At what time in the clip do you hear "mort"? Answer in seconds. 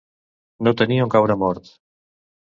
1.43-1.69